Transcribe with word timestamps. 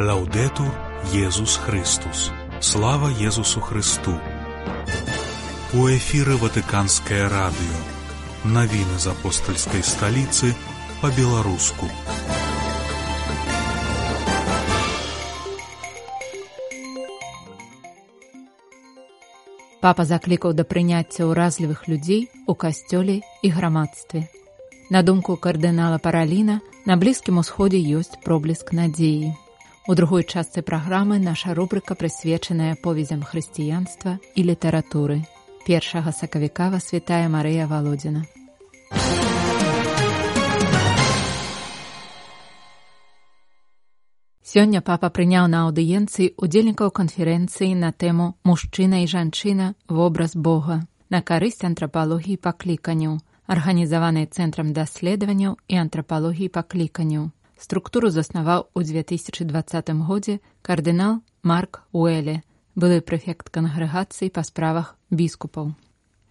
Лаўдетур 0.00 0.74
Езус 1.14 1.56
Христус. 1.56 2.32
Слава 2.60 3.10
Езусу 3.10 3.60
Христу. 3.60 4.18
У 5.72 5.86
эфіры 5.86 6.34
Ватыканскае 6.34 7.30
радыё. 7.30 7.78
Навіны 8.42 8.98
з 8.98 9.06
апостальскай 9.14 9.86
сталіцы 9.86 10.50
па-беларуску. 10.98 11.86
Папа 19.78 20.02
заклікаў 20.02 20.58
да 20.58 20.66
прыняцця 20.66 21.30
ўразлівых 21.30 21.86
людзей 21.86 22.26
у 22.50 22.58
касцёле 22.58 23.22
і 23.46 23.48
грамадстве. 23.54 24.26
На 24.90 25.06
думку 25.06 25.38
кардынала 25.38 26.02
параліна 26.02 26.58
на 26.82 26.98
блізкім 26.98 27.38
усходзе 27.38 27.78
ёсць 27.78 28.18
пробліск 28.26 28.74
надзеі. 28.74 29.38
У 29.86 29.94
другой 29.94 30.24
частцы 30.24 30.62
праграмы 30.62 31.18
наша 31.18 31.52
рубрыка 31.52 31.94
прысвечаная 31.94 32.74
повезям 32.74 33.20
хрысціянства 33.20 34.16
і 34.34 34.44
літаратуры. 34.48 35.28
Першага 35.66 36.08
сакавіка 36.12 36.70
вас 36.70 36.88
святая 36.88 37.28
Марыя 37.28 37.68
Володзіна. 37.68 38.24
Сёння 44.40 44.80
папа 44.80 45.12
прыняў 45.12 45.52
на 45.52 45.68
аўдыенцыі 45.68 46.32
удзельнікаў 46.40 46.88
канферэнцыі 46.88 47.76
на 47.76 47.92
тэму 47.92 48.32
мужчына 48.40 49.04
і 49.04 49.06
жанчына 49.12 49.74
вобраз 49.88 50.32
Бога 50.32 50.80
на 51.12 51.20
карысць 51.20 51.60
антрапалогіі 51.60 52.40
пакліканняў 52.40 53.20
арганізаванай 53.52 54.32
цэнтрам 54.32 54.72
даследаванняў 54.72 55.60
і 55.68 55.74
антрапалогіі 55.76 56.48
пакліканняў. 56.48 57.28
Структуру 57.64 58.10
заснаваў 58.12 58.66
у 58.76 58.82
2020 58.84 59.90
годзе 60.04 60.40
кардынал 60.60 61.22
Марк 61.42 61.80
Уэле, 61.96 62.42
былы 62.76 63.00
прэфект 63.00 63.48
кангрэгацыі 63.48 64.28
па 64.28 64.42
справах 64.44 64.90
біскупаў. 65.08 65.70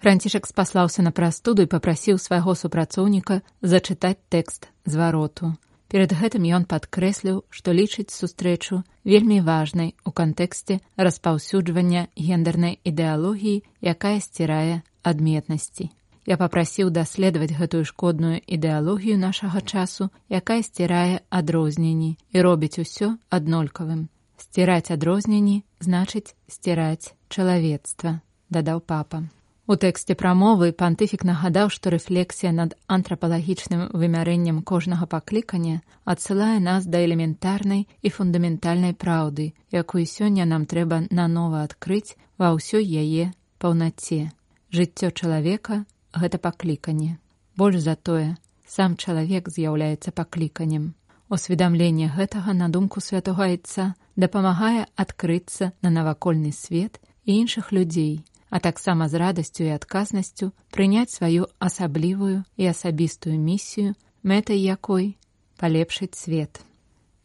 Францішак 0.05 0.45
спаслаўся 0.45 1.01
на 1.01 1.09
прастуду 1.09 1.65
і 1.65 1.71
папрасіў 1.71 2.21
свайго 2.21 2.53
супрацоўніка 2.53 3.39
зачытаць 3.65 4.21
тэкст 4.29 4.69
звароту. 4.85 5.57
Перад 5.89 6.13
гэтым 6.21 6.45
ён 6.45 6.69
падкрэсліў, 6.69 7.41
што 7.49 7.73
лічыць 7.73 8.13
сустрэчу 8.13 8.83
вельмі 9.01 9.41
важнай 9.41 9.95
у 10.05 10.13
кантэксце 10.13 10.81
распаўсюджвання 11.01 12.13
гендернай 12.13 12.77
ідэалогіі, 12.85 13.63
якая 13.81 14.19
сцірае 14.21 14.85
адметнасці. 15.01 15.89
Я 16.25 16.37
папрасіў 16.39 16.89
даследаваць 16.95 17.51
гэтую 17.59 17.83
шкодную 17.83 18.39
ідэалогію 18.47 19.19
нашага 19.19 19.59
часу, 19.59 20.07
якая 20.31 20.63
сцірае 20.63 21.19
адрозненні 21.29 22.15
і 22.31 22.37
робіць 22.47 22.79
усё 22.79 23.19
аднолькавым. 23.29 24.07
Сціраць 24.39 24.91
адрозненні 24.95 25.63
значыць 25.83 26.35
сціраць 26.47 27.11
чалавецтва, 27.27 28.19
дадаў 28.49 28.79
папа. 28.79 29.27
У 29.63 29.75
тэксце 29.79 30.15
прамовы 30.19 30.71
пантыфік 30.75 31.21
нагадаў, 31.27 31.69
што 31.71 31.91
рэфлексія 31.91 32.51
над 32.55 32.75
антрапалагічным 32.87 33.95
вымярэннем 33.95 34.59
кожнага 34.71 35.07
паклікання 35.07 35.79
адсылае 36.03 36.59
нас 36.59 36.83
да 36.83 36.99
элементарнай 37.03 37.87
і 38.01 38.09
фундаментальнай 38.15 38.91
праўды, 38.91 39.53
якую 39.71 40.03
сёння 40.03 40.43
нам 40.43 40.67
трэба 40.67 41.07
нанова 41.11 41.63
адкрыць 41.67 42.15
ва 42.39 42.51
ўсёй 42.55 42.83
яе 42.83 43.31
паўнаце. 43.63 44.35
Жыццё 44.75 45.15
чалавека 45.15 45.83
гэта 46.13 46.37
пакліканне. 46.37 47.17
Больш 47.57 47.81
за 47.81 47.95
тое, 47.95 48.37
сам 48.67 48.97
чалавек 48.97 49.49
з'яўляецца 49.49 50.11
пакліканнем. 50.11 50.93
Усведамленне 51.29 52.09
гэтага 52.13 52.53
на 52.53 52.69
думку 52.69 53.01
святого 53.01 53.45
айца 53.45 53.93
дапамагае 54.15 54.85
адкрыцца 54.95 55.71
на 55.81 55.89
навакольны 55.89 56.51
свет 56.51 56.99
і 57.25 57.39
іншых 57.41 57.71
людзей, 57.71 58.25
а 58.49 58.59
таксама 58.59 59.09
з 59.09 59.17
радасцю 59.17 59.63
і 59.65 59.73
адказнасцю 59.73 60.51
прыняць 60.69 61.09
сваю 61.09 61.47
асаблівую 61.57 62.43
і 62.57 62.69
асабістую 62.69 63.39
місію, 63.39 63.95
мэтай 64.21 64.61
якой 64.61 65.17
палепшыць 65.57 66.13
свет. 66.13 66.61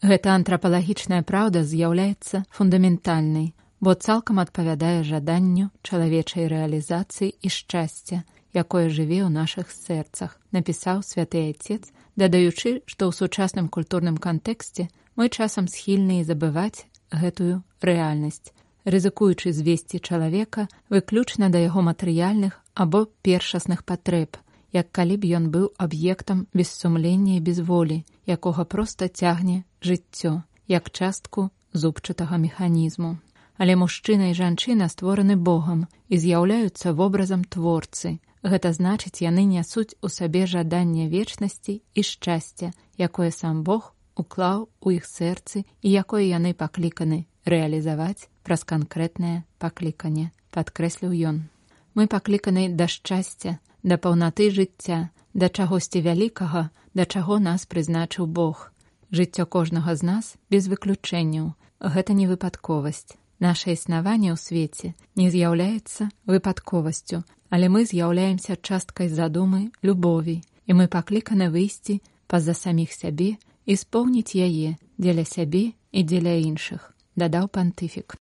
Гэта 0.01 0.33
антрапалагічная 0.33 1.21
праўда 1.27 1.65
з'яўляецца 1.67 2.47
фундаментальнай, 2.55 3.53
бо 3.81 3.95
цалкам 3.95 4.39
адпавядае 4.39 5.03
жаданню 5.03 5.71
чалавечай 5.83 6.47
рэалізацыі 6.49 7.35
і 7.35 7.49
шчасця, 7.51 8.23
якое 8.55 8.89
жыве 8.89 9.25
ў 9.25 9.31
нашых 9.33 9.71
сэрцах, 9.71 10.39
напісаў 10.53 11.03
святы 11.03 11.45
айцец, 11.49 11.93
дадаючы, 12.17 12.83
што 12.87 13.09
ў 13.09 13.13
сучасным 13.13 13.69
культурным 13.69 14.17
кантэксце 14.17 14.89
мы 15.17 15.29
часам 15.29 15.69
схільныя 15.69 16.25
забываць 16.25 16.87
гэтую 17.13 17.63
рэальнасць, 17.83 18.53
рызыкуючы 18.85 19.53
звесці 19.53 20.01
чалавека 20.01 20.69
выключна 20.89 21.51
да 21.51 21.59
яго 21.59 21.83
матэрыяльных 21.85 22.61
або 22.75 23.07
першасных 23.23 23.85
патрэб, 23.85 24.39
як 24.73 24.91
калі 24.93 25.17
б 25.21 25.33
ён 25.39 25.51
быў 25.53 25.71
аб'ектам 25.77 26.47
бессумлення 26.55 27.37
і 27.37 27.45
без 27.45 27.61
волі, 27.61 28.05
якога 28.27 28.65
проста 28.65 29.09
цягне 29.09 29.65
жыццё, 29.83 30.43
як 30.69 30.91
частку 30.91 31.51
зубчатага 31.73 32.39
механізму. 32.39 33.19
Але 33.59 33.75
мужчына 33.75 34.31
і 34.31 34.39
жанчына 34.39 34.87
створаны 34.89 35.35
Богам 35.35 35.87
і 36.09 36.19
з'яўляюцца 36.19 36.95
вобразам 36.95 37.43
творцы, 37.45 38.19
Гэта 38.49 38.73
значыць, 38.73 39.21
яны 39.21 39.45
нясуць 39.45 39.99
у 40.01 40.09
сабе 40.09 40.47
жаданне 40.49 41.09
вечнасці 41.13 41.75
і 41.83 42.03
шчасця, 42.11 42.73
якое 42.97 43.29
сам 43.31 43.61
Бог 43.63 43.93
уклаў 44.17 44.69
у 44.81 44.93
іх 44.95 45.05
сэрцы 45.05 45.65
і 45.85 45.89
якое 45.93 46.25
яны 46.25 46.55
пакліканы 46.57 47.19
рэалізаваць 47.45 48.29
праз 48.49 48.65
канкрэтнае 48.65 49.45
пакліканне, 49.61 50.33
падкрэсліў 50.57 51.13
ён. 51.29 51.45
Мы 51.93 52.09
пакліканы 52.09 52.65
да 52.73 52.89
шчасця, 52.89 53.59
да 53.83 54.01
паўнаты 54.01 54.49
жыцця, 54.49 55.13
да 55.35 55.53
чагосьці 55.53 56.01
вялікага, 56.09 56.71
да 56.95 57.05
чаго 57.05 57.39
нас 57.39 57.69
прызначыў 57.69 58.27
Бог. 58.27 58.73
Жыццё 59.13 59.45
кожнага 59.45 59.93
з 59.93 60.09
нас 60.09 60.37
без 60.49 60.73
выключэнняў. 60.73 61.53
Гэта 61.81 62.17
не 62.17 62.27
выпадковасць. 62.27 63.13
Наша 63.39 63.71
існаванне 63.71 64.35
ў 64.35 64.39
свеце 64.39 64.95
не 65.15 65.31
з'яўляецца 65.31 66.11
выпадковасцю, 66.27 67.23
але 67.51 67.71
мы 67.71 67.87
з'яўляемся 67.87 68.59
часткай 68.59 69.09
задумы 69.09 69.71
любові 69.83 70.43
і 70.67 70.77
мы 70.77 70.91
пакліканы 70.91 71.49
выйсці 71.55 72.01
па-за 72.27 72.55
саміх 72.55 72.93
сябе 72.93 73.41
і 73.65 73.77
споўніць 73.77 74.37
яе 74.37 74.77
дзеля 74.99 75.25
сябе 75.25 75.65
і 75.93 76.01
дзеля 76.05 76.35
іншых 76.45 76.93
дадаў 77.17 77.49
пантыфік 77.49 78.19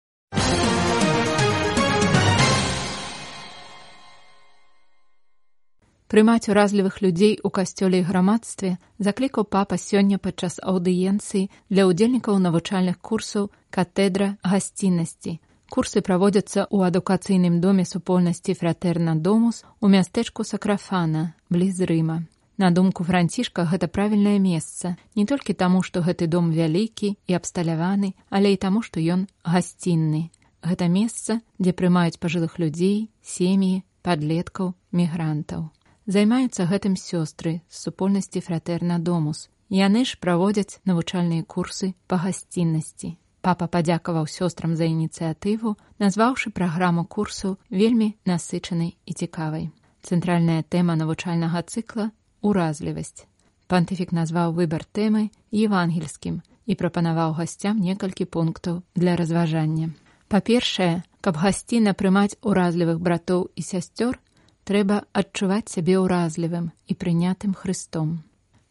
прымаць 6.11 6.49
уразлівых 6.53 7.01
людзей 7.05 7.37
у 7.43 7.49
касцёле 7.59 8.01
і 8.01 8.07
грамадстве 8.09 8.73
заклікаў 9.09 9.47
папа 9.57 9.79
сёння 9.83 10.17
падчас 10.17 10.59
аўдыенцыі 10.73 11.47
для 11.69 11.87
ўдзельнікаў 11.91 12.41
навучальных 12.47 12.99
курсаў 12.99 13.47
катедра 13.69 14.35
гасціннасці 14.43 15.39
Курсы 15.71 16.01
праводзяцца 16.03 16.67
ў 16.67 16.91
адукацыйным 16.91 17.61
доме 17.63 17.85
супольнасці 17.87 18.55
фратэрна 18.59 19.13
домус 19.15 19.63
у 19.79 19.87
мястэчку 19.93 20.43
сакрафана 20.43 21.21
бліз 21.47 21.79
рыма. 21.91 22.17
На 22.59 22.71
думку 22.75 23.07
францішка 23.07 23.63
гэта 23.63 23.87
правільнае 23.87 24.35
месца 24.43 24.97
не 25.15 25.23
толькі 25.25 25.55
таму, 25.55 25.79
што 25.79 26.03
гэты 26.03 26.27
дом 26.27 26.51
вялікі 26.51 27.15
і 27.15 27.39
абсталяваны, 27.39 28.11
але 28.27 28.51
і 28.51 28.59
таму, 28.59 28.83
што 28.83 28.99
ён 28.99 29.23
гасцінны. 29.47 30.27
Гэта 30.59 30.91
месца, 30.91 31.39
дзе 31.55 31.71
прымаюць 31.71 32.19
пажылых 32.19 32.59
людзей, 32.59 33.07
сем'і, 33.23 33.87
падлеткаў, 34.03 34.75
мігрантаў. 34.91 35.71
Займаюцца 36.11 36.65
гэтым 36.67 36.95
сёстры 36.99 37.51
з 37.71 37.77
супольнасці 37.87 38.41
фратэрна 38.43 38.99
домус. 38.99 39.47
Яны 39.71 40.03
ж 40.03 40.17
праводзяць 40.19 40.83
навучальныя 40.83 41.47
курсы 41.47 41.95
па 42.11 42.17
гасціннасці. 42.19 43.15
Папа 43.39 43.67
падзякаваў 43.71 44.27
сёстрам 44.27 44.75
за 44.75 44.89
ініцыятыву, 44.91 45.77
назваўшы 46.03 46.51
праграму 46.51 47.05
курсу 47.05 47.55
вельмі 47.69 48.09
насычанай 48.27 48.91
і 49.07 49.15
цікавай. 49.15 49.71
Цэнтральная 50.03 50.67
тэма 50.67 50.99
навучальнага 50.99 51.63
цыкла 51.63 52.11
уразлівасць. 52.43 53.23
Пантыфік 53.71 54.11
назваў 54.11 54.51
выбар 54.59 54.83
тэмы 54.83 55.31
евангельскім 55.55 56.41
і 56.67 56.75
прапанаваў 56.75 57.39
гасцям 57.39 57.79
некалькі 57.79 58.27
пунктаў 58.27 58.83
для 58.99 59.15
разважання. 59.15 59.95
Па-першае, 60.27 61.07
каб 61.23 61.39
гасціна 61.39 61.95
прымаць 61.95 62.35
уразлівых 62.43 62.99
братоў 62.99 63.47
і 63.55 63.63
сясцёр, 63.63 64.19
трэба 64.67 65.03
адчуваць 65.13 65.73
сябе 65.73 65.97
ўразлівым 66.01 66.71
і 66.87 66.93
прынятым 66.95 67.53
Христом. 67.53 68.21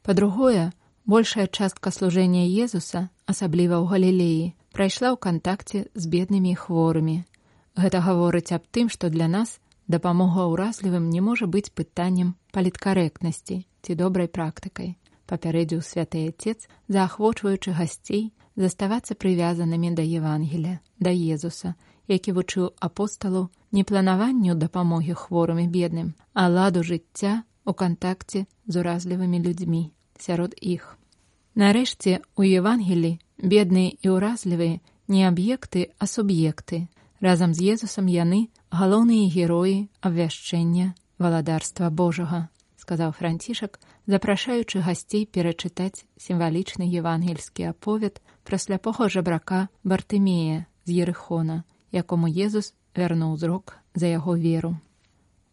Па-другое, 0.02 0.72
большая 1.04 1.46
частка 1.46 1.90
служэння 1.90 2.46
Езуса, 2.46 3.10
асабліва 3.26 3.80
ў 3.82 3.86
галілеі, 3.90 4.44
прайшла 4.72 5.12
ў 5.12 5.18
кантакце 5.18 5.90
з 5.94 6.04
беднымі 6.06 6.54
хворымі. 6.54 7.26
Гэта 7.76 8.00
гаворыць 8.06 8.54
аб 8.54 8.64
тым, 8.70 8.88
што 8.88 9.10
для 9.10 9.26
нас 9.26 9.58
дапамога 9.90 10.46
ўразлівым 10.52 11.10
не 11.10 11.20
можа 11.20 11.50
быць 11.50 11.74
пытаннем 11.74 12.34
паліткарэктнасці 12.54 13.66
ці 13.82 13.92
добрай 13.94 14.28
практыкай. 14.28 14.96
папярэдзіў 15.30 15.80
святы 15.86 16.26
отец, 16.26 16.66
заахвочваючы 16.90 17.70
гасцей 17.78 18.32
заставацца 18.58 19.14
прывязанымі 19.14 19.94
да 19.94 20.02
Евангеля, 20.02 20.80
да 20.98 21.14
Езуса, 21.14 21.74
які 22.10 22.34
вучыў 22.34 22.74
апосталу 22.82 23.48
не 23.72 23.84
планаванню 23.84 24.54
дапамогі 24.54 25.14
хворым 25.14 25.58
і 25.62 25.68
бедным, 25.68 26.14
а 26.34 26.48
ладу 26.48 26.82
жыцця 26.82 27.42
у 27.64 27.72
кантакце 27.72 28.46
з 28.66 28.74
уразлівымі 28.82 29.38
людзьмі 29.42 29.90
сярод 30.18 30.54
іх. 30.60 30.96
Нарэшце 31.54 32.20
у 32.36 32.42
Евангелі 32.46 33.18
бедныя 33.38 33.94
і 34.02 34.06
ўразлівыя 34.14 34.80
не 35.08 35.26
аб'екты, 35.26 35.90
а 35.98 36.06
суб'екты. 36.06 36.86
Разам 37.20 37.52
з 37.54 37.74
Езусам 37.74 38.06
яны 38.06 38.48
галоўныя 38.70 39.28
героі 39.28 39.90
абвяшчэння 40.00 40.94
валадарства 41.18 41.90
Божага, 41.90 42.48
сказаў 42.78 43.12
францішак, 43.12 43.78
запрашаючы 44.06 44.80
гасцей 44.80 45.26
перачытаць 45.26 46.06
сімвалічны 46.16 46.86
евангельскі 46.86 47.68
аповед 47.70 48.22
пра 48.44 48.58
сляпога 48.58 49.10
жабрака 49.12 49.68
бартымея 49.84 50.66
з 50.86 51.02
ерыхона, 51.04 51.62
якому 51.92 52.30
Езус 52.30 52.72
вярнуў 52.96 53.36
зрок 53.36 53.76
за 53.94 54.06
яго 54.06 54.36
веру. 54.36 54.76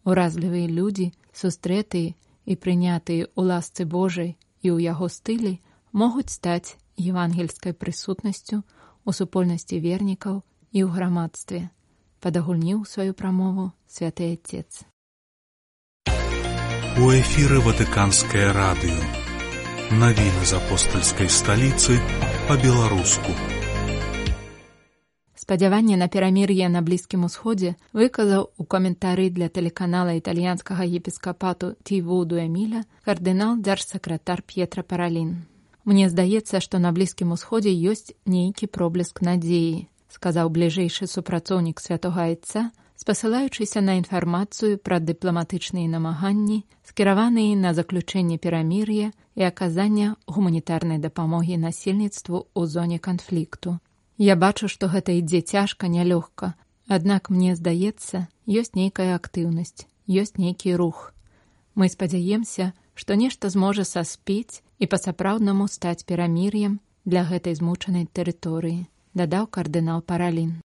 Уразлівыя 0.08 0.68
людзі, 0.68 1.12
сустрэтыя 1.34 2.16
і 2.46 2.54
прынятыя 2.56 3.28
ў 3.28 3.42
ласцы 3.52 3.86
Божай 3.86 4.36
і 4.64 4.68
ў 4.74 4.88
яго 4.88 5.10
стылі 5.12 5.60
могуць 5.92 6.32
стаць 6.34 6.78
евангельскай 6.98 7.74
прысутнасцю 7.74 8.64
у 9.06 9.14
супольнасці 9.14 9.80
вернікаў 9.80 10.42
і 10.72 10.80
ў 10.84 10.90
грамадстве, 10.92 11.70
падагульніў 12.24 12.86
сваю 12.86 13.14
прамову 13.14 13.72
святы 13.88 14.34
отец. 14.34 14.88
У 16.98 17.14
эфіры 17.14 17.62
ватыканскае 17.62 18.50
радыё. 18.58 18.98
Навіны 20.02 20.44
з 20.50 20.58
апостальскай 20.58 21.30
сталіцы 21.30 22.02
па-беларуску. 22.50 23.32
Спадзяванне 25.48 25.96
на 25.96 26.08
перамір'е 26.12 26.68
на 26.68 26.82
блізкім 26.84 27.22
усходзе 27.24 27.70
выказаў 27.96 28.48
у 28.60 28.64
каментары 28.74 29.28
для 29.32 29.48
тэлеканала 29.48 30.16
італьянскага 30.20 30.84
епіскапату 30.84 31.70
Тівуду 31.88 32.36
Эміля 32.36 32.82
кардынал 33.08 33.56
дзяржсакратар 33.56 34.44
П'етра 34.44 34.84
Паралін. 34.84 35.48
Мне 35.88 36.10
здаецца, 36.12 36.60
што 36.60 36.84
на 36.84 36.92
блізкім 36.92 37.32
усходзе 37.32 37.72
ёсць 37.72 38.12
нейкі 38.28 38.68
проблеск 38.68 39.24
надзеі, 39.24 39.88
сказаў 40.12 40.52
бліжэйшы 40.52 41.08
супрацоўнік 41.08 41.80
святого 41.80 42.28
айца, 42.28 42.68
спасылаючыся 43.00 43.80
на 43.80 43.96
інфармацыю 44.04 44.84
пра 44.84 45.00
дыпламатычныя 45.00 45.88
намаганні, 45.88 46.68
скіраваныя 46.84 47.56
на 47.56 47.72
заключэнне 47.72 48.36
перамір'я 48.36 49.16
і 49.40 49.48
аказання 49.48 50.20
гуманітарнай 50.28 51.00
дапамогі 51.00 51.56
насельніцтву 51.56 52.52
ў 52.52 52.68
зоне 52.68 53.00
канфлікту. 53.00 53.80
Я 54.18 54.36
бачу, 54.36 54.66
што 54.68 54.88
гэта 54.90 55.14
ідзе 55.14 55.46
цяжка, 55.46 55.86
нялёгка, 55.86 56.56
аднак 56.90 57.30
мне 57.30 57.54
здаецца, 57.54 58.26
ёсць 58.50 58.74
нейкая 58.74 59.14
актыўнасць, 59.14 59.86
ёсць 60.10 60.42
нейкі 60.42 60.74
рух. 60.74 61.14
Мы 61.78 61.86
спадзяемся, 61.86 62.74
што 62.98 63.14
нешта 63.14 63.54
зможа 63.54 63.86
саспець 63.86 64.66
і 64.82 64.90
па-сапраўднаму 64.90 65.70
стаць 65.70 66.02
перамір'ем 66.02 66.82
для 67.06 67.30
гэтай 67.30 67.54
змучанай 67.54 68.10
тэрыторыі, 68.10 68.90
дадаў 69.14 69.46
кардынал 69.54 70.02
паралін. 70.02 70.66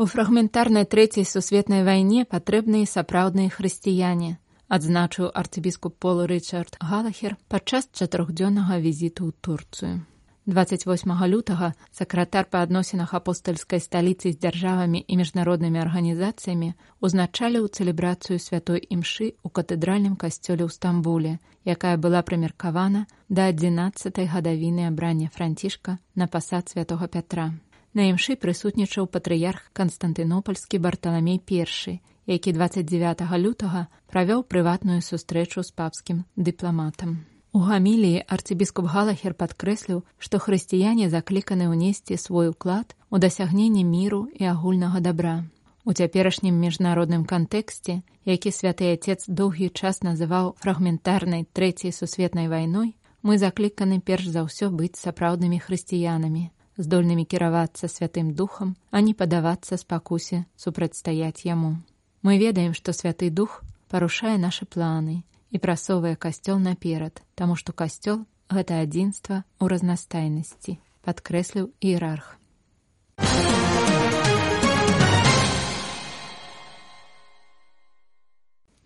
У 0.00 0.06
фрагментарнай 0.08 0.88
трэцяй 0.88 1.28
сусветнай 1.28 1.84
вайне 1.84 2.24
патрэбныя 2.24 2.88
сапраўдныя 2.88 3.52
хрысціяне, 3.52 4.40
адзначыў 4.68 5.30
арцыбіскуп 5.34 5.98
Пол 6.00 6.24
Рчард 6.30 6.80
Галахер 6.80 7.36
падчас 7.48 7.88
чатырохдзённага 7.92 8.80
візіту 8.80 9.28
ў 9.28 9.32
Турцыю. 9.40 10.04
28 10.46 11.24
лютага 11.26 11.72
сакратар 11.90 12.44
па 12.50 12.60
адносінах 12.60 13.14
апостальскай 13.16 13.80
сталіцы 13.80 14.32
з 14.32 14.36
дзяржавамі 14.36 15.00
і 15.00 15.16
міжнароднымі 15.16 15.80
арганізацыямі 15.80 16.68
узначаліў 17.00 17.68
цэлебрацыю 17.72 18.36
святой 18.36 18.84
імшы 18.84 19.32
ў 19.40 19.48
катэдральным 19.48 20.20
касцёле 20.20 20.68
ў 20.68 20.70
стамбуле, 20.70 21.40
якая 21.64 21.96
была 21.96 22.20
прымеркавана 22.20 23.08
да 23.28 23.48
11 23.48 24.20
гадавіны 24.20 24.84
абрання 24.92 25.32
францішка 25.32 25.96
на 26.14 26.28
пасад 26.28 26.68
святого 26.68 27.08
пятра. 27.08 27.56
На 27.94 28.04
імшы 28.12 28.36
прысутнічаў 28.36 29.08
патрыярх 29.08 29.72
канстантынопольскі 29.72 30.76
барталамей 30.76 31.40
першы, 31.40 32.04
які 32.26 32.52
29 32.52 33.22
лютага 33.36 33.86
правёў 34.08 34.42
прыватную 34.42 35.00
сустрэчу 35.02 35.62
з 35.62 35.70
папскім 35.72 36.24
дыпламатам. 36.36 37.24
У 37.54 37.60
гаміліі 37.62 38.24
арцыбіскуп 38.26 38.86
галахер 38.90 39.34
падкрэсліў, 39.38 40.02
што 40.18 40.42
хрысціяне 40.42 41.06
закліканы 41.10 41.70
ўнесці 41.70 42.18
свой 42.18 42.50
уклад 42.50 42.96
у 43.10 43.22
дасягненне 43.22 43.84
міру 43.86 44.26
і 44.34 44.50
агульнага 44.50 44.98
дабра. 44.98 45.46
У 45.84 45.92
цяперашнім 45.92 46.58
міжнародным 46.58 47.22
кантэксце, 47.28 48.02
які 48.24 48.50
святы 48.50 48.90
отец 48.90 49.28
доўгі 49.28 49.70
час 49.70 50.02
называў 50.02 50.56
фрагментарнай 50.58 51.46
трэцяй 51.52 51.92
сусветнай 51.92 52.48
вайной, 52.48 52.96
мы 53.22 53.38
закліканы 53.38 54.00
перш 54.00 54.28
за 54.34 54.42
ўсё 54.48 54.74
быць 54.74 54.98
сапраўднымі 54.98 55.62
хрысціянамі, 55.62 56.50
здольнымі 56.76 57.24
кіравацца 57.24 57.86
святым 57.86 58.34
духам, 58.34 58.76
а 58.90 59.00
не 59.00 59.14
падавацца 59.14 59.76
спакусе 59.78 60.44
супрацьстаяць 60.56 61.46
яму. 61.46 61.76
Мы 62.24 62.38
ведаем, 62.38 62.72
што 62.72 62.96
святы 62.96 63.28
дух 63.28 63.60
парушае 63.92 64.38
нашы 64.40 64.64
планы, 64.64 65.28
і 65.52 65.60
прасовае 65.60 66.16
касцёл 66.16 66.56
наперад, 66.56 67.20
таму 67.36 67.52
што 67.52 67.76
касцёл 67.76 68.24
гэта 68.48 68.80
адзінства 68.80 69.44
ў 69.60 69.68
разнастайнасці, 69.68 70.80
падкрэсліў 71.04 71.68
іерарх. 71.84 72.40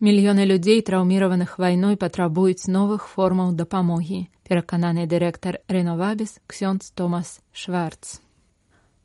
Мільёны 0.02 0.42
людзей, 0.42 0.82
траўміраваных 0.82 1.62
вайной 1.62 1.94
патрабуюць 1.94 2.66
новых 2.66 3.06
формаў 3.06 3.54
дапамогі, 3.54 4.26
перакананы 4.42 5.06
дырэктар 5.06 5.62
Рновабіс 5.70 6.42
Ксёнц 6.50 6.90
Томас 6.90 7.38
Шварц. 7.54 8.18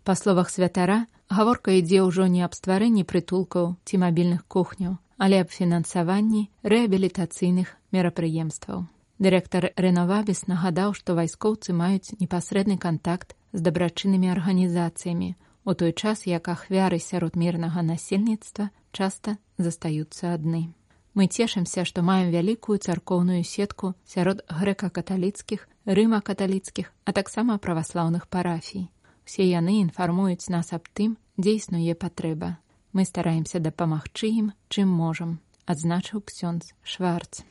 Па 0.04 0.16
словах 0.16 0.50
святара, 0.50 1.08
гаворка 1.32 1.72
ідзе 1.80 2.04
ўжо 2.04 2.28
не 2.28 2.44
аб 2.44 2.52
стварэнні 2.58 3.08
прытулкаў 3.08 3.80
ці 3.88 3.96
мабільных 4.04 4.44
кухняў, 4.52 5.00
але 5.16 5.40
аб 5.40 5.48
фінансаванні 5.48 6.50
рэабілітацыйных 6.68 7.72
мерапрыемстваў. 7.96 8.84
Дырэктар 9.24 9.72
Рэнавабіс 9.80 10.44
нагадаў, 10.52 10.92
што 10.92 11.16
вайскоўцы 11.16 11.72
маюць 11.72 12.20
непасрэдны 12.20 12.76
кантакт 12.76 13.32
з 13.56 13.64
дабрачыннымі 13.64 14.28
арганізацыямі, 14.36 15.30
у 15.64 15.72
той 15.74 15.94
час 15.96 16.28
як 16.28 16.52
ахвяры 16.52 17.00
сярод 17.00 17.40
мірнага 17.40 17.80
насельніцтва 17.80 18.72
часта 18.92 19.38
застаюцца 19.58 20.34
адны. 20.36 20.76
Мы 21.16 21.32
цешымся, 21.32 21.86
што 21.88 22.04
маем 22.04 22.28
вялікую 22.34 22.76
царкоўную 22.76 23.44
сетку 23.48 23.94
сярод 24.04 24.44
грэка-каталіцкіх, 24.50 25.64
рыма-каталіцкіх, 25.86 26.92
а 27.06 27.14
таксама 27.14 27.56
праваслаўных 27.56 28.28
парафій. 28.28 28.90
Усе 29.26 29.46
яны 29.48 29.80
інфармуюць 29.82 30.52
нас 30.52 30.74
аб 30.76 30.88
тым, 30.94 31.16
дзе 31.38 31.56
існуе 31.60 31.96
патрэба. 31.96 32.58
Мы 32.94 33.06
стараемся 33.10 33.60
дапамагчы 33.60 34.30
ім, 34.30 34.48
чым 34.70 34.92
можам, 34.92 35.40
адзначыў 35.66 36.22
ксёнз 36.22 36.76
Шварц. 36.84 37.42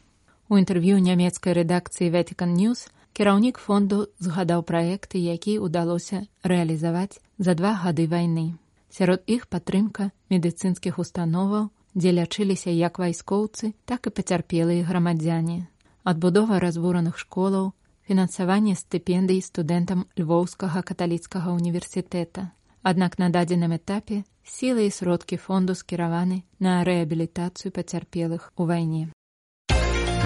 У 0.49 0.61
інтэрв'ю 0.61 1.01
нямецкай 1.01 1.57
рэдакцыі 1.57 2.13
Вэтикан 2.13 2.53
News 2.55 2.93
кіраўнік 3.17 3.59
фонду 3.59 4.07
згадаў 4.21 4.63
праекты, 4.69 5.19
які 5.19 5.59
ўдалося 5.65 6.29
рэалізаваць 6.45 7.21
за 7.39 7.55
два 7.57 7.73
гады 7.81 8.07
вайны. 8.07 8.57
Сярод 8.93 9.25
іх 9.27 9.49
падтрымка 9.49 10.13
медыцынскіх 10.29 10.99
установаў, 11.01 11.71
дзе 11.97 12.13
лячыліся 12.13 12.71
як 12.71 13.01
вайскоўцы, 13.01 13.73
так 13.85 14.07
і 14.07 14.15
пацярпелыя 14.17 14.85
грамадзяне. 14.85 15.69
Адбудова 16.05 16.61
разбураных 16.61 17.19
школаў, 17.19 17.73
фінансаванне 18.09 18.75
стыпендый 18.75 19.41
студэнтам 19.43 20.07
львоўскага 20.19 20.83
каталіцкага 20.83 21.55
універсітэта. 21.55 22.53
Аднак 22.83 23.19
на 23.19 23.31
дадзеным 23.31 23.77
этапе 23.79 24.25
сілы 24.45 24.87
і 24.87 24.95
сродкі 24.95 25.37
фонду 25.39 25.75
скіраваны 25.79 26.43
на 26.59 26.83
рэабілітацыю 26.85 27.71
пацярпелых 27.71 28.51
у 28.57 28.67
вайне. 28.67 29.11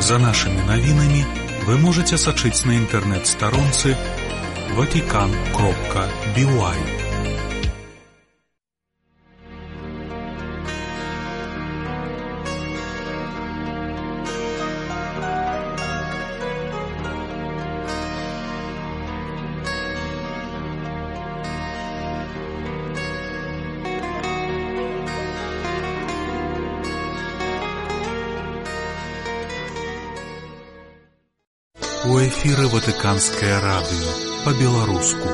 За 0.00 0.18
нашымі 0.18 0.60
навінамі 0.68 1.22
вы 1.66 1.78
можете 1.80 2.16
сачыць 2.16 2.64
на 2.64 2.76
інтэрнэт-старонцы 2.80 3.96
ватикан 4.76 5.32
кропка 5.56 6.08
бівай. 6.36 7.05
У 32.06 32.20
эфіры 32.22 32.68
ватыканскае 32.70 33.54
радыё 33.62 34.12
па-беларуску. 34.44 35.26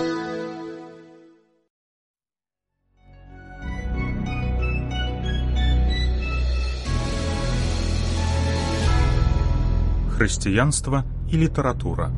Хрысціянства 10.16 11.04
і 11.28 11.44
літаратура. 11.44 12.08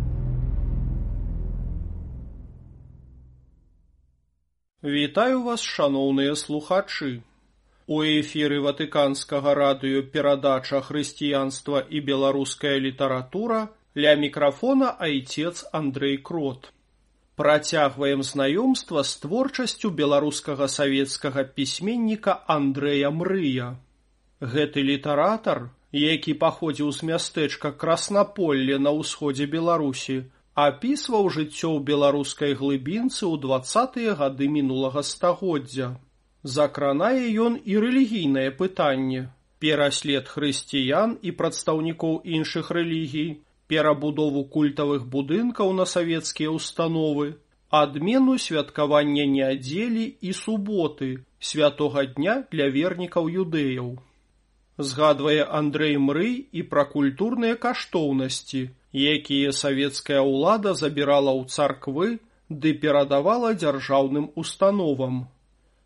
Вітаю 4.84 5.42
вас, 5.42 5.66
шаноўныя 5.66 6.38
слухачы. 6.38 7.14
У 7.90 8.02
эфіры 8.06 8.62
ватыканскага 8.62 9.58
радыё 9.58 10.06
перадача 10.06 10.80
хрысціянства 10.80 11.82
і 11.82 11.98
беларуская 12.00 12.78
літаратура 12.78 13.70
ля 13.96 14.14
мікрафона 14.18 14.90
айцец 14.98 15.64
Андрэй 15.72 16.18
Крот. 16.18 16.72
Працягваем 17.36 18.22
знаёмства 18.22 19.02
з 19.02 19.22
творчасцю 19.22 19.90
беларускага 19.90 20.66
савецкага 20.66 21.44
пісьменніка 21.44 22.34
Андрэя 22.46 23.10
Мрыя. 23.10 23.78
Гэты 24.40 24.82
літаратар, 24.82 25.70
які 25.94 26.34
паходзіў 26.34 26.90
з 26.90 27.06
мястэчка 27.10 27.70
краснаполле 27.70 28.78
на 28.78 28.90
ўсходзе 28.98 29.46
Беларусі, 29.46 30.26
апісваў 30.54 31.30
жыццё 31.30 31.70
ў 31.78 31.86
беларускай 31.86 32.58
глыбінцы 32.58 33.22
ў 33.30 33.38
двадцатыя 33.46 34.18
гады 34.18 34.50
мінулага 34.50 35.06
стагоддзя. 35.06 35.94
Закранае 36.42 37.30
ён 37.46 37.62
і 37.62 37.78
рэлігійнае 37.78 38.50
пытанне, 38.58 39.30
пераслед 39.62 40.26
хрысціян 40.28 41.18
і 41.22 41.30
прадстаўнікоў 41.38 42.22
іншых 42.26 42.70
рэлігій, 42.74 43.43
перабудову 43.68 44.44
культавых 44.56 45.06
будынкаў 45.14 45.72
на 45.78 45.84
савецкія 45.84 46.52
ўстановы, 46.54 47.34
адмену 47.82 48.38
святкавання 48.38 49.26
нядзелі 49.36 50.04
і 50.20 50.32
суботы, 50.40 51.10
святога 51.38 52.04
дня 52.16 52.44
для 52.52 52.68
вернікаў 52.76 53.30
юдэяў. 53.44 53.88
Згадвае 54.78 55.46
Андрэй 55.60 55.96
Мрый 55.98 56.34
і 56.50 56.62
пра 56.70 56.84
культурныя 56.94 57.58
каштоўнасці, 57.64 58.62
якія 58.94 59.52
савецкая 59.52 60.22
ўлада 60.22 60.74
забірала 60.74 61.34
ў 61.34 61.46
царквы 61.46 62.08
ды 62.50 62.74
перадавала 62.74 63.54
дзяржаўным 63.54 64.30
установам. 64.34 65.26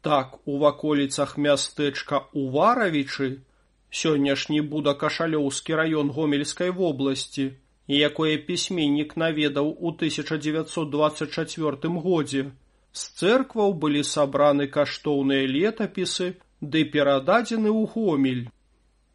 Так 0.02 0.38
у 0.46 0.58
ваколіцах 0.58 1.36
мястэчка 1.36 2.24
Уваравічы, 2.32 3.44
сённяшні 3.90 4.60
буда 4.72 4.94
кашалёўскі 4.94 5.78
раён 5.80 6.12
гомельскай 6.12 6.70
вобласці, 6.70 7.48
якое 7.88 8.36
пісьменнік 8.48 9.16
наведаў 9.16 9.72
у 9.80 9.90
1924 9.96 11.88
годзе, 12.04 12.50
з 12.92 13.02
цэркваў 13.20 13.72
былі 13.82 14.02
сабраны 14.04 14.66
каштоўныя 14.76 15.48
летапісы 15.48 16.28
ды 16.60 16.84
перададзены 16.84 17.70
ў 17.72 17.86
гомель. 17.94 18.44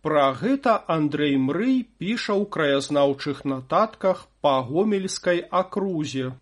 Пра 0.03 0.23
гэта 0.39 0.83
Андрэй 0.95 1.37
Мрый 1.39 1.75
піша 1.97 2.33
ў 2.35 2.45
краязнаўчых 2.55 3.45
нататках 3.45 4.27
па 4.41 4.55
гомельскай 4.69 5.39
акрузе. 5.61 6.33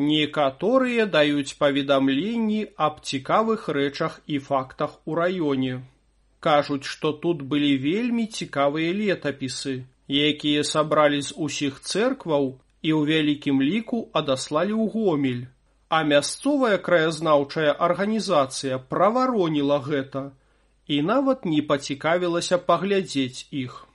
Некаторыя 0.00 1.06
даюць 1.06 1.56
паведамленні 1.60 2.60
аб 2.88 3.00
цікавых 3.12 3.68
рэчах 3.76 4.20
і 4.26 4.38
фактах 4.48 4.98
у 5.04 5.14
раёне. 5.20 5.80
Кажуць, 6.40 6.84
што 6.88 7.12
тут 7.12 7.42
былі 7.42 7.76
вельмі 7.76 8.26
цікавыя 8.26 8.92
летапісы, 8.96 9.74
якія 10.10 10.64
сабралі 10.64 11.22
з 11.22 11.34
усіх 11.46 11.80
цэркваў 11.80 12.58
і 12.82 12.90
ў 12.96 13.00
вялікім 13.10 13.62
ліку 13.62 14.10
адаслалі 14.12 14.74
ў 14.74 14.90
гомель. 14.94 15.44
А 15.90 16.02
мясцовая 16.06 16.78
краязнаўчая 16.78 17.74
арганізацыя 17.86 18.78
правароніла 18.78 19.78
гэта 19.86 20.30
і 20.86 21.02
нават 21.06 21.46
не 21.46 21.62
пацікавілася 21.62 22.58
паглядзець 22.58 23.46
іх. 23.50 23.86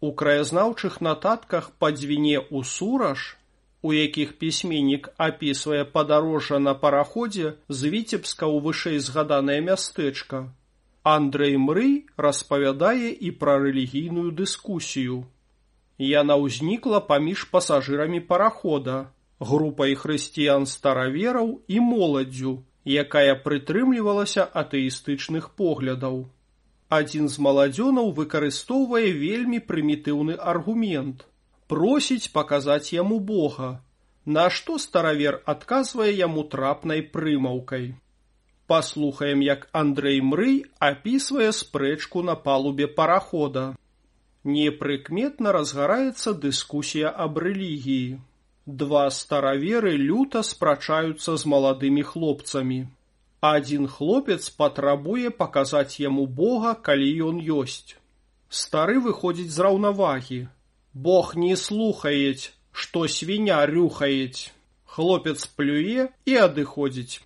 У 0.00 0.12
краязнаўчых 0.12 1.00
нататках 1.00 1.70
па 1.78 1.90
дзвіне 1.90 2.38
ў 2.38 2.62
сураж, 2.62 3.38
у 3.82 3.92
якіх 3.92 4.34
пісьменнік 4.38 5.08
апісвае 5.28 5.84
падарожжа 5.84 6.58
на 6.58 6.74
параходзе 6.74 7.54
з 7.68 7.94
віцебска 7.94 8.46
ў 8.46 8.62
вышэй 8.66 8.98
згаданае 9.06 9.60
мястэчка. 9.70 10.46
Андрэй 11.04 11.58
Мрый 11.60 12.06
распавядае 12.16 13.12
і 13.12 13.30
пра 13.40 13.54
рэлігійную 13.60 14.30
дыскусію. 14.36 15.16
Яна 16.00 16.36
ўзнікла 16.40 17.00
паміж 17.08 17.42
пасажырамі 17.52 18.20
парахода, 18.30 18.94
групай 19.36 19.92
хрысціян 20.00 20.64
старавераў 20.64 21.50
і 21.68 21.80
моладдзю, 21.88 22.52
якая 22.88 23.34
прытрымлівалася 23.44 24.46
атэістычных 24.62 25.50
поглядаў. 25.60 26.16
Адзін 26.88 27.28
з 27.28 27.44
маладзёнаў 27.48 28.08
выкарыстоўвае 28.16 29.12
вельмі 29.12 29.60
прымітыўны 29.60 30.38
аргумент, 30.54 31.26
просіць 31.68 32.32
паказаць 32.32 32.96
яму 32.96 33.20
Бога, 33.20 33.70
на 34.24 34.48
што 34.48 34.78
старавер 34.78 35.42
адказвае 35.44 36.16
яму 36.16 36.48
трапнай 36.56 37.04
прымаўкай. 37.16 37.92
Паслухаем, 38.66 39.40
як 39.40 39.68
Андрэй 39.72 40.20
Мрый 40.20 40.64
апісвае 40.78 41.52
спрэчку 41.52 42.22
на 42.22 42.34
палубе 42.34 42.86
парахода. 42.88 43.64
Непрыкметна 44.44 45.52
разгараецца 45.52 46.32
дыскусія 46.44 47.12
аб 47.12 47.38
рэлігіі. 47.44 48.20
Два 48.64 49.10
стараверы 49.10 49.92
люта 50.00 50.40
спрачаюцца 50.42 51.36
з 51.36 51.52
маладымі 51.52 52.02
хлопцамі. 52.02 52.78
Адзін 53.44 53.84
хлопец 53.92 54.48
патрабуе 54.48 55.28
паказаць 55.28 56.00
яму 56.00 56.24
Бога, 56.26 56.72
калі 56.72 57.10
ён 57.28 57.44
ёсць. 57.44 58.00
Стары 58.48 58.96
выходзіць 59.04 59.52
з 59.52 59.60
раўнавагі. 59.68 60.40
Бог 60.94 61.36
не 61.36 61.52
слухаець, 61.56 62.56
што 62.72 63.04
свіня 63.08 63.60
рюхаець. 63.68 64.48
Хлопец 64.96 65.44
плюе 65.44 66.08
і 66.24 66.40
адыходзіць. 66.48 67.20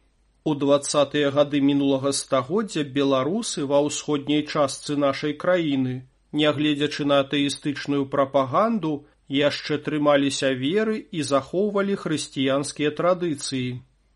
У 0.49 0.55
двадцатыя 0.61 1.31
гады 1.37 1.59
мінулага 1.69 2.11
стагоддзя 2.17 2.83
беларусы 2.97 3.64
ва 3.71 3.78
ўсходняй 3.87 4.45
частцы 4.52 4.95
нашай 5.02 5.35
краіны, 5.43 5.95
нягледзячы 6.40 7.05
на 7.11 7.19
атэістычную 7.25 8.07
прапаганду, 8.14 8.93
яшчэ 9.38 9.78
трымаліся 9.88 10.52
веры 10.62 10.97
і 11.19 11.26
захоўвалі 11.31 11.99
хрысціянскія 12.05 12.95
традыцыі. 13.00 13.67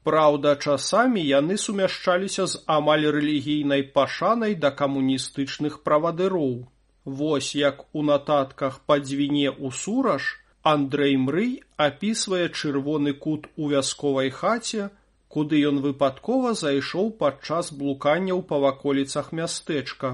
Праўда, 0.09 0.55
часамі 0.57 1.23
яны 1.23 1.59
сумяшчаліся 1.65 2.47
з 2.53 2.63
амаль 2.77 3.05
рэлігійнай 3.19 3.85
пашанай 3.99 4.57
да 4.65 4.73
камуністычных 4.81 5.83
правадыроў. 5.89 6.57
Вось 7.05 7.53
як 7.59 7.85
у 7.93 8.07
нататках 8.09 8.81
па 8.87 8.99
дзвіне 9.05 9.51
ў 9.53 9.69
сураж 9.83 10.33
Андрэй 10.63 11.15
Мрый 11.29 11.53
апісвае 11.77 12.49
чырвоны 12.49 13.13
кут 13.13 13.47
у 13.57 13.69
вясковай 13.77 14.31
хаце, 14.41 14.91
куды 15.33 15.61
ён 15.69 15.81
выпадкова 15.85 16.53
зайшоў 16.61 17.11
падчас 17.21 17.73
блуканняў 17.81 18.43
па 18.49 18.61
ваколіцах 18.65 19.33
мястэчка. 19.39 20.11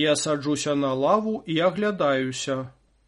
Я 0.00 0.14
саджуся 0.16 0.74
на 0.74 0.92
лаву 0.94 1.42
і 1.46 1.58
аглядаюся. 1.68 2.56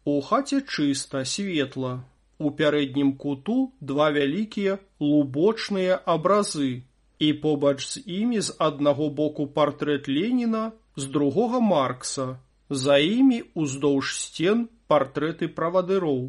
У 0.05 0.19
хаце 0.21 0.59
чыста, 0.61 1.23
светла. 1.25 1.93
У 2.37 2.51
пярэднім 2.59 3.13
куту 3.23 3.71
два 3.79 4.09
вялікія 4.11 4.77
лубочныя 4.99 5.95
абразы, 6.15 6.83
і 7.19 7.33
побач 7.45 7.79
з 7.87 8.03
імі 8.05 8.41
з 8.41 8.55
аднаго 8.59 9.09
боку 9.09 9.47
партрэт 9.47 10.09
Леніна, 10.09 10.71
з 10.95 11.05
другога 11.05 11.59
Маркса. 11.59 12.27
За 12.69 12.97
імі 12.97 13.41
уздоўж 13.53 14.13
сцен 14.19 14.67
партрэты 14.87 15.47
правадыроў 15.47 16.21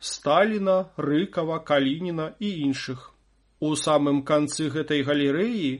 Сталіна, 0.00 0.76
Рыкава, 0.96 1.58
Калініна 1.60 2.32
і 2.38 2.50
іншых. 2.70 3.12
У 3.60 3.74
самым 3.74 4.22
канцы 4.22 4.68
гэтай 4.70 5.02
галерэі, 5.02 5.70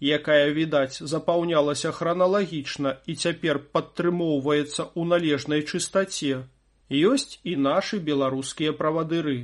якая, 0.00 0.52
відаць, 0.56 1.02
запаўнялася 1.12 1.92
храналагічна 1.92 2.96
і 3.06 3.14
цяпер 3.14 3.60
падтрымоўваецца 3.76 4.82
ў 4.96 5.02
належнай 5.12 5.64
чыстаце, 5.64 6.46
ёсць 6.90 7.40
і 7.44 7.56
нашы 7.56 8.00
беларускія 8.00 8.72
правадыры. 8.72 9.36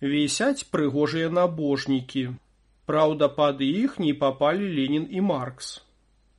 Вісяць 0.00 0.66
прыгожыя 0.74 1.28
набожнікі. 1.30 2.24
Праўда, 2.90 3.28
пад 3.28 3.60
іх 3.62 3.98
не 4.02 4.14
папалі 4.14 4.66
Ленін 4.78 5.06
і 5.10 5.20
Маркс. 5.20 5.78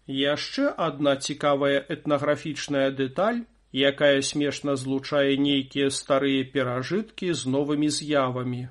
Яшчэ 0.08 0.74
адна 0.76 1.16
цікавая 1.16 1.80
этнаграфічная 1.96 2.90
дэталь, 2.92 3.46
якая 3.72 4.20
смешна 4.22 4.76
злучае 4.76 5.38
нейкія 5.38 5.88
старыя 5.88 6.44
перажыткі 6.44 7.32
з 7.32 7.48
новымі 7.56 7.88
з'явамі. 7.88 8.68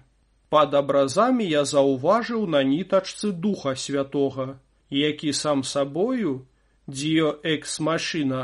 Пад 0.50 0.74
абразамі 0.74 1.44
я 1.46 1.62
заўважыў 1.72 2.46
на 2.52 2.60
нітачцы 2.66 3.30
духа 3.30 3.76
святога, 3.76 4.46
які 4.90 5.32
сам 5.40 5.62
сабою 5.72 6.32
дзіо 6.90 7.28
экс-машына 7.46 8.40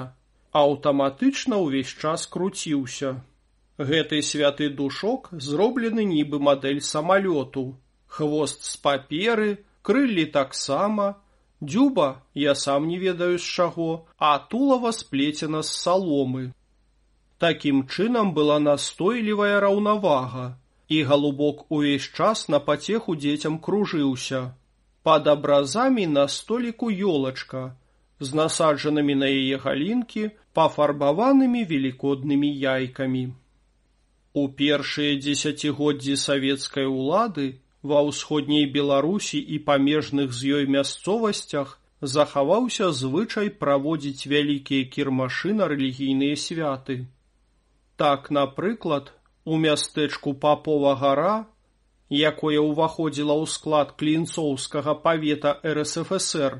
аўтаматычна 0.60 1.58
ўвесь 1.62 1.94
час 2.02 2.26
круціўся. 2.30 3.10
Гэты 3.78 4.22
святы 4.22 4.68
душок 4.70 5.28
зроблены 5.32 6.04
нібы 6.10 6.38
мадэль 6.38 6.80
самалёту. 6.80 7.64
Хвост 8.06 8.62
з 8.64 8.76
паперы, 8.84 9.48
крыллі 9.82 10.24
таксама, 10.36 11.20
дзюба 11.60 12.22
я 12.34 12.54
сам 12.54 12.86
не 12.88 12.98
ведаю 13.02 13.38
з 13.38 13.42
чаго, 13.42 14.06
а 14.16 14.38
тулава 14.38 14.92
сплецена 14.92 15.62
з 15.62 15.74
саломы. 15.74 16.44
Такім 17.38 17.82
чынам 17.90 18.32
была 18.32 18.56
настойлівая 18.62 19.60
раўнавага, 19.60 20.56
і 20.88 21.02
галубок 21.02 21.66
увесь 21.70 22.08
час 22.18 22.48
на 22.48 22.60
пацеху 22.60 23.16
дзецям 23.16 23.58
кружыўся. 23.58 24.54
Пад 25.02 25.26
абразамі 25.28 26.06
на 26.06 26.28
століку 26.28 26.90
ёлачка, 26.90 27.76
з 28.20 28.34
насаджанымі 28.34 29.14
на 29.22 29.28
яе 29.30 29.58
галінкі 29.64 30.30
пафарбаванымі 30.56 31.64
велікоднымі 31.72 32.50
яйкамі. 32.50 33.24
У 34.32 34.48
першыя 34.60 35.16
дзесяцігоддзі 35.20 36.16
савецкай 36.22 36.86
улады 36.86 37.46
ва 37.82 38.02
ўсходняй 38.08 38.66
Беларусі 38.78 39.40
і 39.40 39.58
памежных 39.68 40.32
з 40.32 40.58
ёй 40.58 40.64
мясцовасцях 40.76 41.76
захаваўся 42.14 42.90
звычай 42.92 43.50
праводзіць 43.62 44.28
вялікія 44.32 44.88
кірмашы 44.96 45.54
на 45.60 45.68
рэлігійныя 45.72 46.36
святы. 46.36 46.98
Так, 47.96 48.30
напрыклад, 48.30 49.15
у 49.46 49.56
мястэчку 49.62 50.34
папова 50.34 50.94
гара, 51.00 51.34
якое 52.10 52.58
ўваходзіла 52.58 53.34
ў 53.38 53.46
склад 53.46 53.94
клінцоўскага 54.00 54.94
павета 55.06 55.52
РСФСР, 55.62 56.58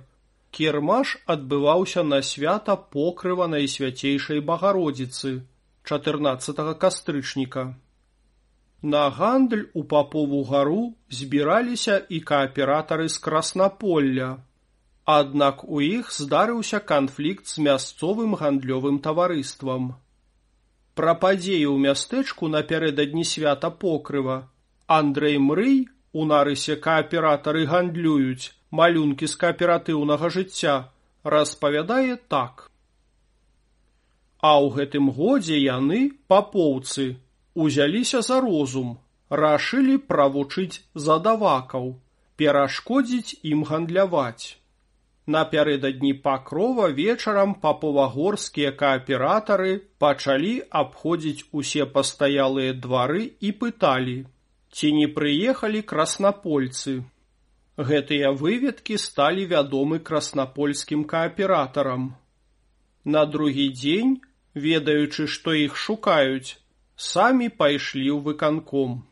кірмаш 0.55 1.17
адбываўся 1.35 2.07
на 2.07 2.23
свята 2.23 2.79
покрыва 2.95 3.51
найсвяцейшай 3.51 4.41
багародзіцы, 4.53 5.43
14 5.83 6.63
кастрычніка. 6.79 7.75
На 8.83 9.11
гандль 9.11 9.67
у 9.75 9.83
папову 9.83 10.45
гару 10.45 10.95
збіраліся 11.11 11.99
і 12.09 12.21
кааператары 12.31 13.09
з 13.09 13.19
краснаполля. 13.19 14.31
Аднак 15.05 15.65
у 15.67 15.81
іх 15.83 16.15
здарыўся 16.15 16.79
канфлікт 16.79 17.47
з 17.51 17.67
мясцовым 17.67 18.39
гандлёвым 18.39 19.03
таварыствам. 19.03 19.95
Пра 20.99 21.13
падзеі 21.23 21.65
ў 21.69 21.77
мястэчку 21.85 22.49
напярэдадні 22.53 23.25
свята 23.31 23.69
покрыва 23.83 24.37
Андрэй 24.99 25.37
Мрый 25.47 25.75
у 26.17 26.25
нарысе 26.31 26.77
кааператары 26.87 27.65
гандлююць 27.73 28.53
малюнкі 28.81 29.29
з 29.33 29.37
кааператыўнага 29.43 30.31
жыцця 30.37 30.77
распавядае 31.35 32.17
так. 32.33 32.71
А 34.41 34.57
ў 34.57 34.73
гэтым 34.79 35.13
годзе 35.19 35.59
яны, 35.61 36.01
папоўцы, 36.33 37.07
узяліся 37.53 38.23
за 38.25 38.41
розум, 38.41 38.97
рашылі 39.29 39.97
правучыць 40.13 40.81
задавакаў, 40.95 41.97
перашкодзіць 42.41 43.37
ім 43.53 43.69
гандляваць. 43.69 44.57
Напярэдадні 45.27 46.13
пакрова 46.25 46.87
вечарам 46.97 47.55
паповагорскія 47.63 48.71
кааператары 48.83 49.73
пачалі 49.99 50.53
абходзіць 50.81 51.49
усе 51.51 51.87
пастаялыя 51.97 52.77
двары 52.85 53.25
і 53.49 53.51
пыталі, 53.63 54.15
ці 54.71 54.93
не 54.99 55.09
прыехалі 55.17 55.83
краснапольцы. 55.83 56.95
Гэтыя 57.91 58.31
выведкі 58.45 59.01
сталі 59.07 59.51
вядомы 59.51 59.99
краснапольскім 59.99 61.03
кааператарам. 61.11 62.07
На 63.05 63.27
другі 63.27 63.69
дзень 63.75 64.17
ведаючы, 64.55 65.27
што 65.27 65.59
іх 65.59 65.77
шукаюць, 65.77 66.57
самі 66.97 67.51
пайшлі 67.51 68.09
ў 68.15 68.23
выканком. 68.31 69.03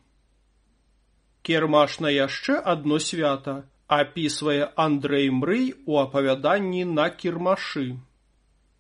Кермаш 1.42 2.00
на 2.00 2.08
яшчэ 2.08 2.62
адно 2.62 3.02
свята 3.02 3.60
апісвае 3.86 4.72
Андрэй 4.76 5.30
Мрый 5.30 5.74
у 5.86 5.98
апавяданні 6.00 6.84
на 6.84 7.10
кірмашы. 7.10 8.00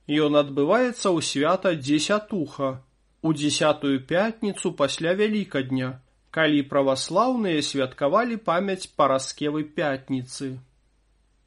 Ён 0.08 0.36
адбываецца 0.36 1.08
ў 1.12 1.20
свята 1.20 1.74
дзесятуха, 1.76 2.80
у 3.22 3.32
дзесятую 3.32 4.00
пятніцу 4.04 4.72
пасля 4.72 5.14
вялікадня, 5.14 6.00
калі 6.30 6.62
праваслаўныя 6.70 7.62
святкавалі 7.62 8.36
памяць 8.36 8.88
параскевы 8.96 9.64
пятніцы. 9.64 10.58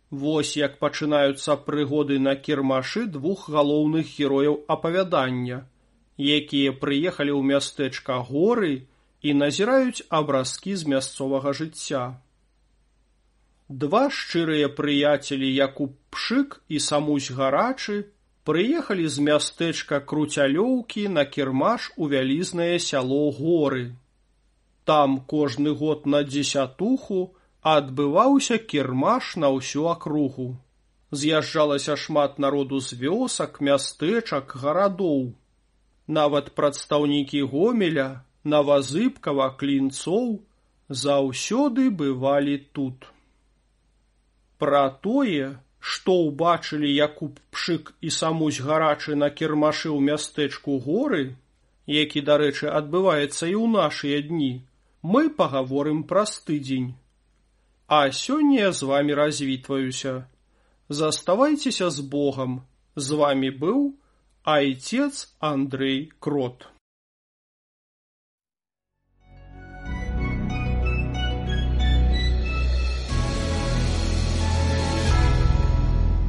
Вось 0.10 0.56
як 0.58 0.78
пачынаюцца 0.80 1.58
прыгоды 1.67 2.20
на 2.20 2.36
кірмашы 2.36 3.06
двух 3.06 3.50
галоўных 3.50 4.13
герояў 4.17 4.62
апавядання, 4.76 5.65
якія 6.17 6.72
прыехалі 6.72 7.34
ў 7.36 7.41
мястэчка 7.52 8.22
горы 8.30 8.88
і 9.22 9.34
назіраюць 9.34 10.08
абразкі 10.10 10.78
з 10.80 10.88
мясцовага 10.93 11.54
жыцця. 11.54 12.06
Два 13.69 14.08
шчырыя 14.08 14.67
прыяцелі 14.71 15.47
Якуб 15.53 15.95
пшык 16.15 16.53
і 16.71 16.80
самусь 16.80 17.32
гарачы 17.36 17.95
прыехалі 18.47 19.08
з 19.12 19.23
мястэчка 19.27 19.99
круцялёўкі 20.12 21.03
на 21.12 21.25
кірмаш 21.27 21.91
у 21.97 22.08
вялізнае 22.08 22.80
сяло 22.80 23.27
горы. 23.39 23.91
Там 24.86 25.19
кожны 25.19 25.73
год 25.75 26.08
на 26.08 26.23
дзесятуху 26.23 27.36
адбываўся 27.73 28.58
кірмаш 28.58 29.36
на 29.36 29.51
ўсю 29.51 29.91
акругу. 29.91 30.47
З'язджалася 31.12 31.99
шмат 31.99 32.39
народу 32.39 32.80
з 32.80 32.95
вёсак, 32.95 33.60
мястэчак, 33.60 34.56
гарадоў. 34.63 35.36
Нават 36.08 36.56
прадстаўнікі 36.56 37.43
гомеля, 37.51 38.23
навазыбкава 38.47 39.51
клінцоў 39.60 40.39
заўсёды 40.88 41.91
бывалі 41.91 42.58
тут. 42.71 43.12
Пра 44.58 44.84
тое, 45.06 45.58
што 45.80 46.13
ўбачылі 46.28 46.89
Якуб 46.89 47.39
пшык 47.54 47.93
і 48.02 48.10
самусь 48.13 48.62
гарачы 48.67 49.15
на 49.15 49.30
кірмашы 49.30 49.89
ў 49.93 50.00
мястэчку 50.12 50.80
горы, 50.86 51.38
які, 51.88 52.24
дарэчы, 52.30 52.67
адбываецца 52.80 53.46
і 53.48 53.56
ў 53.56 53.65
нашыя 53.72 54.22
дні, 54.30 54.54
мы 55.02 55.30
пагаворым 55.30 56.04
праз 56.04 56.39
тыдзень. 56.48 56.96
А 57.88 58.12
сёння 58.12 58.67
я 58.67 58.72
з 58.72 58.84
вами 58.84 59.13
развітваюся. 59.13 60.28
Заставайцеся 60.89 61.89
з 61.89 62.00
Богом. 62.00 62.63
З 62.96 63.12
вами 63.22 63.50
быў 63.52 63.93
айцец 64.43 65.36
Андрей 65.39 66.12
Крот. 66.20 66.67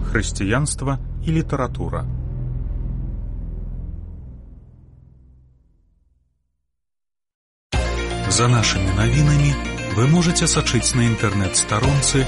Хрысціянства 0.08 0.98
і 1.26 1.32
літаратура. 1.32 2.04
За 8.28 8.48
нашымі 8.48 8.92
навінамі 8.96 9.52
вы 9.96 10.06
можете 10.06 10.46
сачыць 10.46 10.94
на 10.96 11.04
інтэрнэт-старонцы 11.08 12.24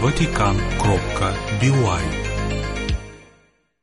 ватикан 0.00 0.60
кропка 0.80 1.32
бівай 1.60 2.33